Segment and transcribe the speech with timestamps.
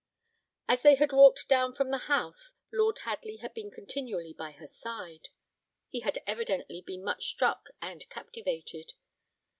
[0.67, 4.65] As they had walked down from the house, Lord Hadley had been continually by her
[4.65, 5.29] side.
[5.89, 8.93] He had evidently been much struck and captivated.